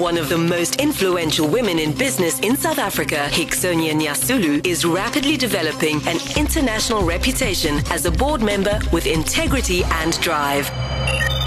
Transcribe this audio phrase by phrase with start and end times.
[0.00, 5.36] One of the most influential women in business in South Africa, Hixonia Nyasulu, is rapidly
[5.36, 10.89] developing an international reputation as a board member with integrity and drive.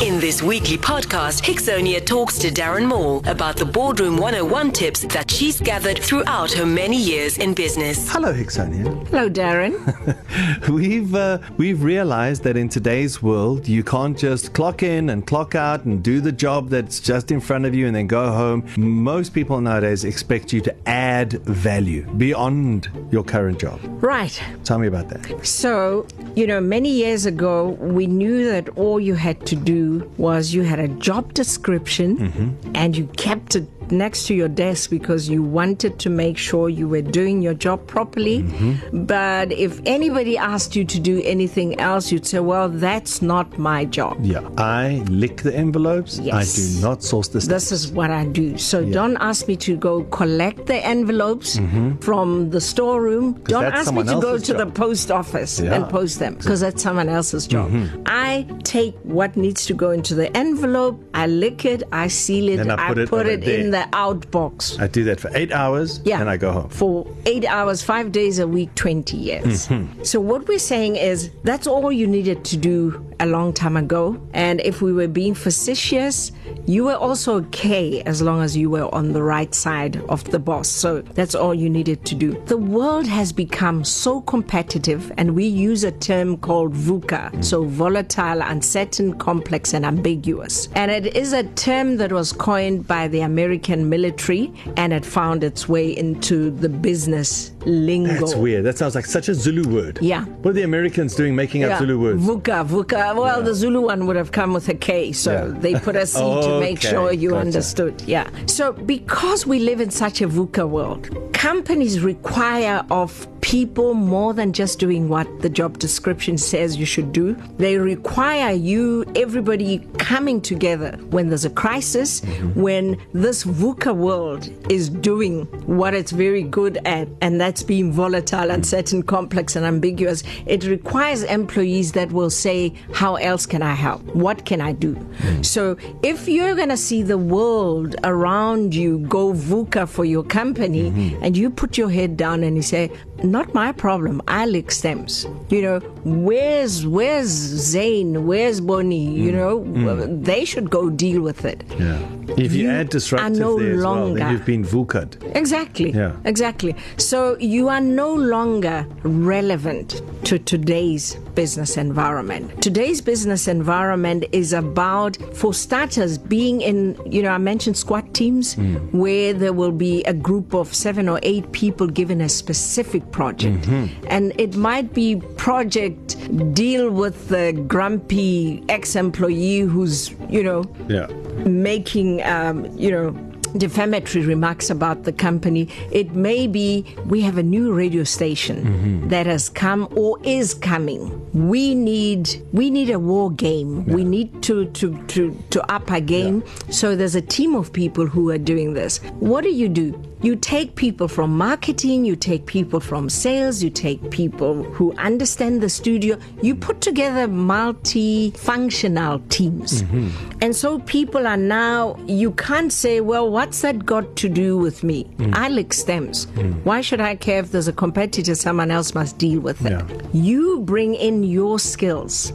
[0.00, 5.30] In this weekly podcast, Hixonia talks to Darren Moore about the Boardroom 101 tips that
[5.30, 8.10] she's gathered throughout her many years in business.
[8.10, 9.06] Hello, Hixonia.
[9.08, 10.68] Hello, Darren.
[10.68, 15.54] we've uh, we've realized that in today's world, you can't just clock in and clock
[15.54, 18.64] out and do the job that's just in front of you and then go home.
[18.76, 23.78] Most people nowadays expect you to add value beyond your current job.
[24.02, 24.40] Right.
[24.64, 25.46] Tell me about that.
[25.46, 29.81] So, you know, many years ago, we knew that all you had to do
[30.16, 32.72] was you had a job description mm-hmm.
[32.74, 36.88] and you kept it next to your desk because you wanted to make sure you
[36.88, 38.42] were doing your job properly.
[38.42, 39.04] Mm-hmm.
[39.04, 43.84] But if anybody asked you to do anything else, you'd say, well, that's not my
[43.84, 44.18] job.
[44.22, 44.48] Yeah.
[44.58, 46.18] I lick the envelopes.
[46.18, 46.34] Yes.
[46.34, 48.58] I do not source the This is what I do.
[48.58, 48.92] So yeah.
[48.92, 51.96] don't ask me to go collect the envelopes mm-hmm.
[51.98, 53.34] from the storeroom.
[53.44, 54.58] Don't ask me to go to job.
[54.58, 55.74] the post office yeah.
[55.74, 57.70] and post them because that's someone else's job.
[57.70, 58.02] Mm-hmm.
[58.06, 62.60] I take what needs to go into the envelope, I lick it, I seal it,
[62.60, 64.80] I put, I put it, it in the outbox.
[64.80, 66.68] I do that for eight hours yeah, and I go home.
[66.70, 69.68] For eight hours, five days a week, 20 years.
[69.68, 70.02] Mm-hmm.
[70.04, 74.20] So, what we're saying is that's all you needed to do a long time ago.
[74.32, 76.32] And if we were being facetious,
[76.66, 80.38] you were also okay as long as you were on the right side of the
[80.38, 80.68] boss.
[80.68, 82.40] So, that's all you needed to do.
[82.46, 87.44] The world has become so competitive, and we use a term called VUCA.
[87.44, 90.68] So, volatile, uncertain, complex, and ambiguous.
[90.74, 95.44] And it is a term that was coined by the American military and it found
[95.44, 98.12] its way into the business lingo.
[98.14, 98.64] That's weird.
[98.64, 99.98] That sounds like such a Zulu word.
[100.00, 100.24] Yeah.
[100.24, 101.74] What are the Americans doing making yeah.
[101.74, 102.22] up Zulu words?
[102.22, 103.16] Vuka, vuka.
[103.16, 103.44] Well, yeah.
[103.44, 105.60] the Zulu one would have come with a K, so yeah.
[105.60, 107.40] they put a C oh, to make sure you gotcha.
[107.40, 108.02] understood.
[108.02, 108.28] Yeah.
[108.46, 114.52] So because we live in such a VUCA world, companies require of people more than
[114.52, 117.34] just doing what the job description says you should do.
[117.58, 122.60] They require you, everybody coming together when there's a crisis, mm-hmm.
[122.60, 128.50] when this VUCA world is doing what it's very good at, and that's being volatile,
[128.50, 130.22] uncertain, complex, and ambiguous.
[130.46, 134.02] It requires employees that will say, How else can I help?
[134.14, 134.94] What can I do?
[134.94, 135.42] Mm-hmm.
[135.42, 140.90] So if you're going to see the world around you go VUCA for your company,
[140.90, 141.22] mm-hmm.
[141.22, 142.90] and you put your head down and you say,
[143.24, 144.22] not my problem.
[144.28, 145.26] I lick stems.
[145.48, 148.26] You know, where's where's Zane?
[148.26, 149.08] Where's Bonnie?
[149.08, 149.16] Mm.
[149.16, 150.24] You know, mm.
[150.24, 151.64] they should go deal with it.
[151.78, 151.98] Yeah.
[152.36, 155.22] If you, you add disruptive no there as longer, well, then you've been VUCA'd.
[155.36, 155.90] Exactly.
[155.90, 156.16] Yeah.
[156.24, 156.74] Exactly.
[156.96, 162.62] So you are no longer relevant to today's business environment.
[162.62, 168.54] Today's business environment is about, for starters, being in, you know, I mentioned squad teams
[168.54, 168.92] mm.
[168.92, 173.62] where there will be a group of seven or eight people given a specific project.
[173.62, 174.06] Mm-hmm.
[174.08, 176.16] And it might be project
[176.54, 181.06] deal with the grumpy ex employee who's, you know, yeah.
[181.44, 183.14] making, um, you know,
[183.56, 185.68] defamatory remarks about the company.
[185.90, 189.08] It may be we have a new radio station mm-hmm.
[189.08, 191.20] that has come or is coming.
[191.32, 193.84] We need we need a war game.
[193.86, 193.94] Yeah.
[193.94, 196.42] We need to to to to up our game.
[196.42, 196.72] Yeah.
[196.72, 198.98] So there's a team of people who are doing this.
[199.20, 200.00] What do you do?
[200.22, 205.60] You take people from marketing, you take people from sales, you take people who understand
[205.60, 209.82] the studio, you put together multi-functional teams.
[209.82, 210.38] Mm-hmm.
[210.40, 214.84] And so people are now, you can't say, well, what's that got to do with
[214.84, 215.04] me?
[215.16, 215.34] Mm.
[215.34, 216.26] I lick stems.
[216.26, 216.64] Mm.
[216.64, 219.72] Why should I care if there's a competitor, someone else must deal with it?
[219.72, 219.86] Yeah.
[220.12, 222.32] You bring in your skills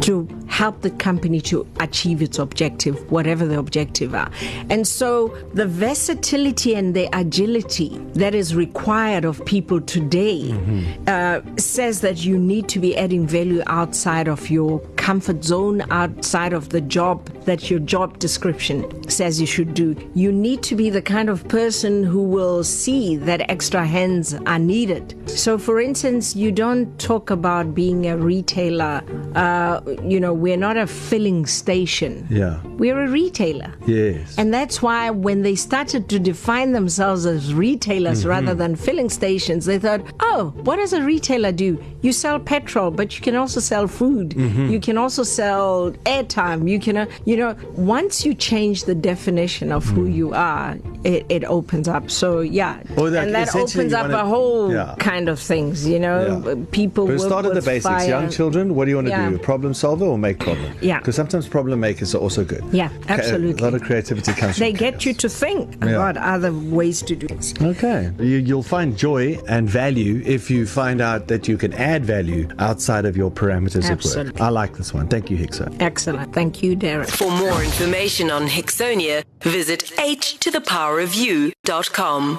[0.00, 4.30] to help the company to achieve its objective, whatever the objective are.
[4.70, 11.04] And so the versatility and the agility that is required of people today mm-hmm.
[11.06, 16.52] uh, says that you need to be adding value outside of your comfort zone, outside
[16.52, 19.96] of the job that your job description says you should do.
[20.14, 24.58] You need to be the kind of person who will see that extra hands are
[24.58, 25.14] needed.
[25.30, 29.02] So, for instance, you don't talk about being a retailer.
[29.34, 32.26] Uh, you know, we're not a filling station.
[32.30, 32.60] Yeah.
[32.64, 33.74] We're a retailer.
[33.86, 34.36] Yes.
[34.38, 38.28] And that's why when they started to define themselves as retailers mm-hmm.
[38.28, 41.82] rather than filling stations, they thought, oh, what does a retailer do?
[42.02, 44.30] You sell petrol, but you can also sell food.
[44.30, 44.68] Mm-hmm.
[44.68, 46.68] You can also sell airtime.
[46.70, 50.14] You can, uh, you know, once you change the definition of who mm.
[50.14, 52.10] you are, it, it opens up.
[52.10, 52.82] So, yeah.
[52.96, 54.94] Well, that and that opens up a whole yeah.
[54.98, 56.42] kind of things, you know.
[56.46, 56.64] Yeah.
[56.70, 57.84] People but start at the basics.
[57.84, 58.08] Fire.
[58.08, 59.30] Young children, what do you want to yeah.
[59.30, 59.38] do?
[59.38, 60.72] Problem solver or make make problem.
[60.80, 60.98] Yeah.
[60.98, 62.64] Because sometimes problem makers are also good.
[62.72, 63.60] Yeah, absolutely.
[63.60, 65.96] A lot of creativity comes from They get you to think Yeah.
[65.96, 67.54] about other ways to do things.
[67.60, 68.10] Okay.
[68.18, 72.48] You, you'll find joy and value if you find out that you can add value
[72.58, 74.32] outside of your parameters at Absolutely.
[74.32, 74.40] work.
[74.40, 75.08] I like this one.
[75.08, 75.64] Thank you, Hixo.
[75.80, 76.32] Excellent.
[76.32, 77.08] Thank you, Derek.
[77.08, 82.36] For more information on Hixonia, visit h to the power you.com.